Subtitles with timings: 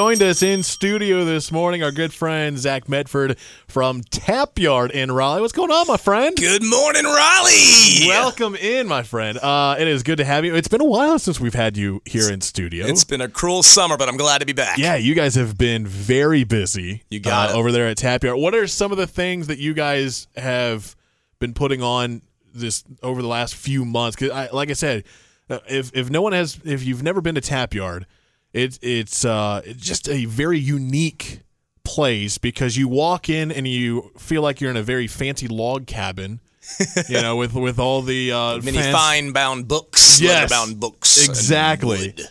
[0.00, 3.36] Joined us in studio this morning, our good friend Zack Medford
[3.68, 5.42] from Tap Yard in Raleigh.
[5.42, 6.34] What's going on, my friend?
[6.34, 8.06] Good morning, Raleigh.
[8.06, 9.36] Welcome in, my friend.
[9.36, 10.54] Uh, it is good to have you.
[10.54, 12.86] It's been a while since we've had you here in studio.
[12.86, 14.78] It's been a cruel summer, but I'm glad to be back.
[14.78, 17.02] yeah, you guys have been very busy.
[17.10, 18.38] You got uh, over there at Tap Yard.
[18.38, 20.96] What are some of the things that you guys have
[21.40, 22.22] been putting on
[22.54, 24.16] this over the last few months?
[24.16, 25.04] Because, I, like I said,
[25.50, 28.06] uh, if if no one has, if you've never been to Tap Yard,
[28.52, 31.40] it's it's uh, just a very unique
[31.84, 35.86] place because you walk in and you feel like you're in a very fancy log
[35.86, 36.40] cabin.
[37.08, 40.50] you know, with with all the uh, Many fancy- fine bound books, Yes.
[40.50, 41.26] bound books.
[41.26, 41.98] Exactly.
[42.16, 42.28] wood.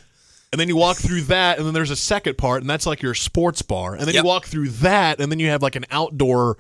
[0.52, 3.02] And then you walk through that, and then there's a second part, and that's like
[3.04, 3.94] your sports bar.
[3.94, 4.24] And then Yep.
[4.24, 6.58] you walk through that, and then you have like an outdoor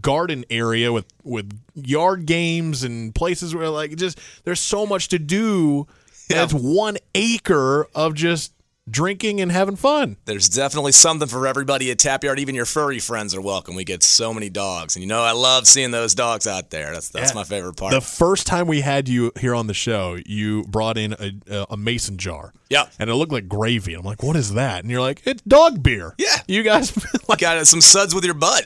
[0.00, 5.18] garden area with with yard games and places where like just there's so much to
[5.18, 5.86] do.
[6.30, 6.44] And Yeah.
[6.44, 8.52] it's one acre of just
[8.90, 10.16] drinking and having fun.
[10.24, 12.38] There's definitely something for everybody at Tap Yard.
[12.38, 13.74] Even your furry friends are welcome.
[13.74, 16.92] We get so many dogs, and you know I love seeing those dogs out there.
[16.92, 17.34] That's that's Yeah.
[17.36, 17.92] my favorite part.
[17.92, 21.76] The first time we had you here on the show, you brought in a, a
[21.76, 22.52] mason jar.
[22.70, 22.86] Yeah.
[22.98, 23.92] And it looked like gravy.
[23.94, 24.82] I'm like, what is that?
[24.82, 26.14] And you're like, it's dog beer.
[26.18, 26.36] Yeah.
[26.48, 26.92] You guys
[27.28, 28.56] like, Got some suds with your love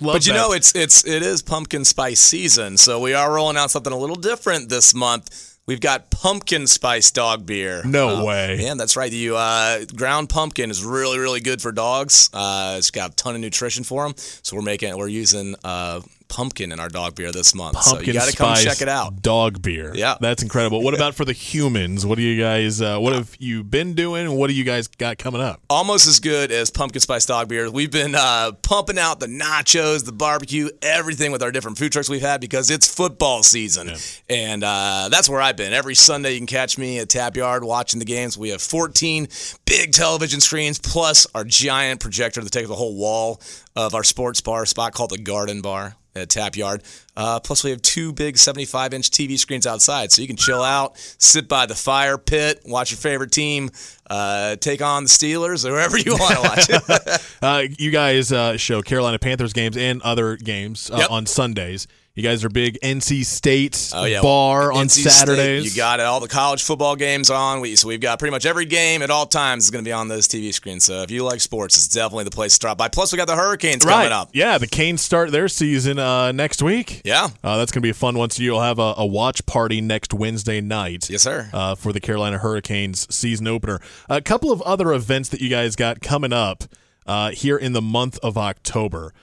[0.00, 0.38] But you that.
[0.38, 3.98] know, it's it's it is pumpkin spice season, so we are rolling out something a
[3.98, 5.57] little different this month.
[5.68, 7.82] We've got pumpkin spice dog beer.
[7.84, 8.56] No Uh, way.
[8.58, 9.12] Yeah, that's right.
[9.12, 12.30] You uh, ground pumpkin is really really good for dogs.
[12.32, 14.14] Uh, it's got a ton of nutrition for them.
[14.16, 17.82] So we're making we're using uh, pumpkin in our dog beer this month.
[17.82, 19.22] so pumpkin you got to come check it out.
[19.22, 19.92] Dog beer.
[19.94, 20.16] Yeah.
[20.20, 20.82] that's incredible.
[20.82, 22.04] What about for the humans?
[22.06, 22.80] What do you guys?
[22.80, 24.30] Uh, what have you been doing?
[24.32, 25.60] What do you guys got coming up?
[25.70, 27.70] almost as good as pumpkin spice dog beer.
[27.70, 32.08] We've been uh, pumping out the nachos, the barbecue, everything with our different food trucks
[32.08, 33.90] we've had because it's football season,
[34.28, 35.72] and uh, that's where I've been.
[35.72, 38.36] Every Sunday you can catch me at Tap Yard watching the games.
[38.36, 39.28] We have 14
[39.64, 43.40] big television screens plus our giant projector that takes the whole wall
[43.76, 46.82] of our sports bar spot called the Garden Bar at Tap Yard.
[47.16, 50.62] Uh, plus, we have two big 75 inch TV screens outside, so you can chill
[50.62, 53.70] out, sit by the fire pit, watch your favorite team,
[54.08, 57.18] uh, take on the Steelers, or whoever you want to watch.
[57.42, 61.10] Uh, you guys uh, show Carolina Panthers games and other games uh, Yep.
[61.10, 61.86] on Sundays.
[62.18, 64.20] You guys are big NC State Oh, yeah.
[64.20, 65.64] bar on NC State, Saturdays.
[65.64, 66.02] you got it.
[66.02, 67.60] All the college football games on.
[67.60, 69.92] We, so we've got pretty much every game at all times is going to be
[69.92, 70.82] on those TV screens.
[70.82, 72.88] So if you like sports, it's definitely the place to stop by.
[72.88, 73.92] Plus, we got the Hurricanes right.
[73.92, 74.30] coming up.
[74.32, 77.02] Yeah, the Canes start their season uh, next week.
[77.04, 77.28] Yeah.
[77.44, 78.30] Uh, that's going to be a fun one.
[78.30, 81.08] So you'll have a, a watch party next Wednesday night.
[81.08, 81.48] Yes, sir.
[81.52, 83.78] Uh, for the Carolina Hurricanes season opener.
[84.08, 86.64] A couple of other events that you guys got coming up
[87.06, 89.14] uh, here in the month of October.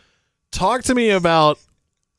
[0.54, 1.60] Talk to me about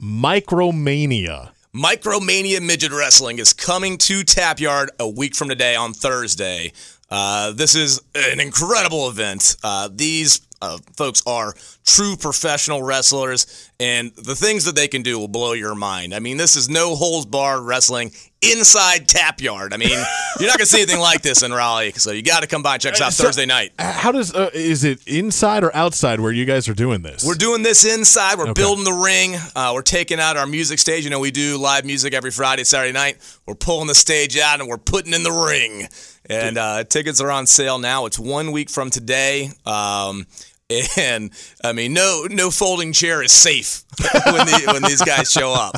[0.01, 1.53] Micromania.
[1.75, 6.73] Micromania Midget Wrestling is coming to Tap Yard a week from today on Thursday.
[7.11, 9.57] Uh, this is an incredible event.
[9.63, 15.19] Uh, these uh, folks are true professional wrestlers, and the things that they can do
[15.19, 16.15] will blow your mind.
[16.15, 18.13] I mean, this is no holes barred wrestling
[18.43, 19.73] inside Tap Yard.
[19.73, 19.89] I mean,
[20.39, 22.63] you're not going to see anything like this in Raleigh, so you got to come
[22.63, 23.73] by and check us out So- Thursday night.
[23.79, 27.25] How does uh, is it inside or outside where you guys are doing this?
[27.27, 28.39] We're doing this inside.
[28.39, 29.37] We're building the ring.
[29.55, 31.05] Uh, we're taking out our music stage.
[31.05, 33.17] You know, we do live music every Friday, Saturday night.
[33.47, 35.89] We're pulling the stage out and we're putting in the ring.
[36.29, 38.07] And uh, tickets are on sale now.
[38.07, 39.51] It's one week from today.
[39.65, 40.27] Um,
[40.97, 41.31] and
[41.63, 43.85] I mean, no, no folding chair is safe
[44.27, 45.77] when, the, when these guys show up.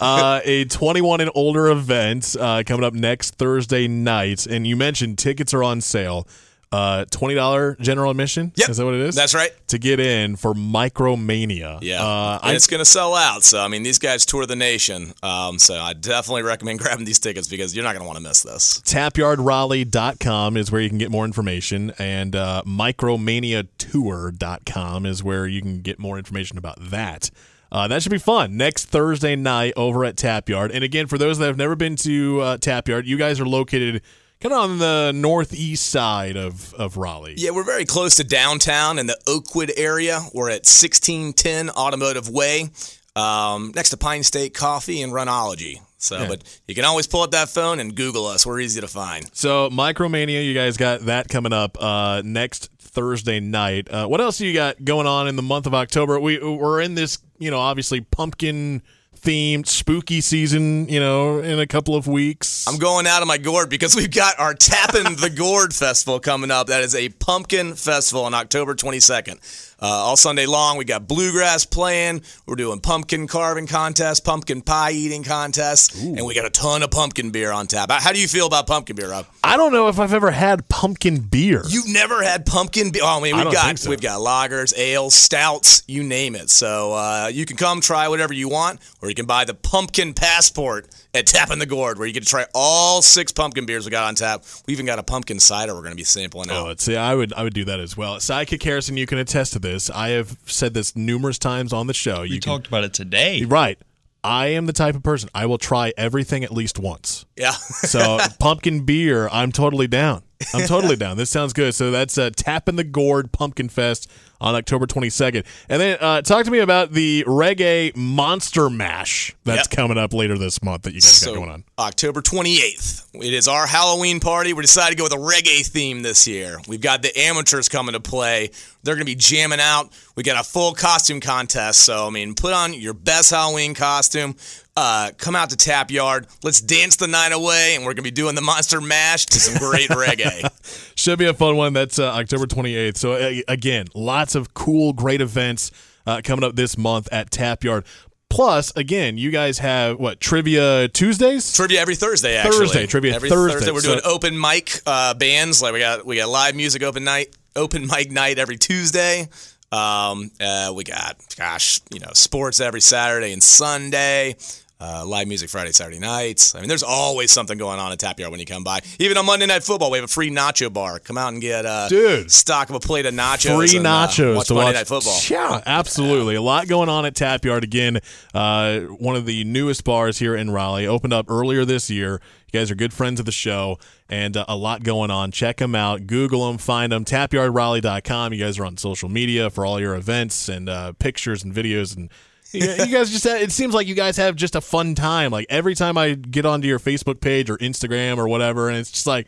[0.00, 5.18] uh, a 21 and older event uh, coming up next Thursday night, and you mentioned
[5.18, 6.26] tickets are on sale.
[6.72, 8.52] Uh, twenty dollar general admission.
[8.56, 8.68] Yep.
[8.70, 9.14] is that what it is?
[9.14, 9.50] That's right.
[9.68, 11.78] To get in for Micromania.
[11.80, 13.44] Yeah, uh, and I, it's going to sell out.
[13.44, 15.14] So I mean, these guys tour the nation.
[15.22, 18.22] Um, so I definitely recommend grabbing these tickets because you're not going to want to
[18.22, 18.80] miss this.
[18.80, 25.80] tapyardraleigh.com is where you can get more information and uh, micromaniatour.com is where you can
[25.80, 27.30] get more information about that
[27.72, 31.18] uh, that should be fun next thursday night over at tap yard and again for
[31.18, 34.02] those that have never been to uh, tap yard you guys are located
[34.40, 38.98] kind of on the northeast side of, of raleigh Yeah, we're very close to downtown
[38.98, 40.20] in the Oakwood area.
[40.34, 42.70] We're at 1610 Automotive Way,
[43.14, 45.80] um, next to Pine State Coffee and Runologie.
[45.98, 48.44] So, but you can always pull up that phone and Google us.
[48.46, 49.28] We're easy to find.
[49.34, 54.38] so micromania you guys got that coming up uh, next thursday night uh, what else
[54.38, 57.50] do you got going on in the month of october we, we're in this you
[57.50, 58.82] know obviously pumpkin
[59.26, 62.64] themed spooky season, you know, in a couple of weeks.
[62.68, 66.52] I'm going out of my gourd because we've got our Tapping the Gourd Festival coming
[66.52, 66.68] up.
[66.68, 69.74] That is a pumpkin festival on October 22nd.
[69.80, 70.76] Uh, all Sunday long.
[70.76, 72.22] We got bluegrass playing.
[72.46, 76.90] We're doing pumpkin carving contests, pumpkin pie eating contests, and we got a ton of
[76.90, 77.90] pumpkin beer on tap.
[77.90, 79.26] How do you feel about pumpkin beer, Rob?
[79.44, 81.62] I don't know if I've ever had pumpkin beer.
[81.68, 83.02] You've never had pumpkin beer?
[83.04, 83.90] Oh, I mean, we've don't got so.
[83.90, 86.50] we've got lagers, ales, stouts, you name it.
[86.50, 90.14] So uh, you can come try whatever you want, or you can buy the pumpkin
[90.14, 93.84] passport at Tap in the Gourd, where you get to try all six pumpkin beers
[93.84, 94.44] we got on tap.
[94.66, 96.66] We even got a pumpkin cider we're going to be sampling Oh, out.
[96.68, 96.96] let's see.
[96.96, 98.16] I would I would do that as well.
[98.16, 99.90] Sidekick Harrison, you can attest to this.
[99.90, 102.22] I have said this numerous times on the show.
[102.22, 103.44] We You can, talked about it today.
[103.44, 103.78] right.
[104.24, 107.26] I am the type of person I will try everything at least once.
[107.36, 107.52] Yeah.
[107.86, 110.22] So pumpkin beer, I'm totally down.
[110.52, 111.16] I'm totally down.
[111.16, 111.74] This sounds good.
[111.74, 114.10] So that's uh, Tap in the Gourd Pumpkin Fest
[114.40, 115.44] on October 22nd.
[115.68, 119.70] And then uh, talk to me about the Reggae Monster Mash that's Yep.
[119.70, 121.64] coming up later this month that you guys got going on.
[121.78, 124.52] October 28th, it is our Halloween party.
[124.52, 126.58] We decided to go with a reggae theme this year.
[126.68, 128.50] We've got the amateurs coming to play.
[128.82, 129.90] They're going to be jamming out.
[130.16, 131.80] We got a full costume contest.
[131.80, 134.36] So I mean, put on your best Halloween costume.
[134.76, 136.26] Uh, come out to Tap Yard.
[136.42, 139.40] Let's dance the night away, and we're going to be doing the Monster Mash to
[139.40, 140.46] some great reggae.
[140.96, 141.72] Should be a fun one.
[141.72, 142.96] That's uh, October 28th.
[142.98, 145.70] So, uh, again, lots of cool, great events
[146.06, 147.86] uh, coming up this month at Tap Yard.
[148.28, 151.54] Plus, again, you guys have what trivia Tuesdays?
[151.54, 152.58] Trivia every Thursday, actually.
[152.58, 153.70] Thursday, trivia every Thursday.
[153.70, 155.62] We're So- doing open mic uh, bands.
[155.62, 159.28] Like we got we got live music open night, open mic night every Tuesday.
[159.72, 164.36] Um, uh, we got gosh, you know, sports every Saturday and Sunday.
[164.78, 166.54] Uh, live music Friday, Saturday nights.
[166.54, 168.80] I mean, there's always something going on at Tap Yard when you come by.
[168.98, 170.98] Even on Monday Night Football, we have a free nacho bar.
[170.98, 172.30] Come out and get uh, Dude.
[172.30, 173.56] stock of a plate of nachos.
[173.56, 175.18] Free and, uh, nachos watch to Monday watch Night Football.
[175.30, 176.34] Yeah, absolutely.
[176.34, 178.00] A lot going on at Tap Yard again.
[178.34, 182.20] Uh, one of the newest bars here in Raleigh opened up earlier this year.
[182.52, 183.78] You guys are good friends of the show,
[184.10, 185.30] and uh, a lot going on.
[185.32, 186.06] Check them out.
[186.06, 187.06] Google them, find them.
[187.06, 188.34] TapYardRaleigh.com.
[188.34, 191.96] You guys are on social media for all your events and uh, pictures and videos
[191.96, 192.10] and.
[192.56, 195.46] You you guys just it seems like you guys have just a fun time like
[195.48, 199.06] every time i get onto your facebook page or instagram or whatever and it's just
[199.06, 199.26] like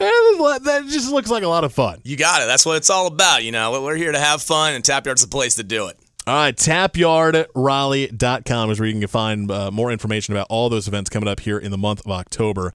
[0.00, 0.10] eh,
[0.62, 2.46] that just looks like a lot of fun You got it.
[2.46, 3.44] That's what it's all about.
[3.44, 5.98] You know, we're here to have fun, and Tap Yard's the place to do it.
[6.26, 11.10] All right, tapyardraleigh.com is where you can find uh, more information about all those events
[11.10, 12.72] coming up here in the month of October.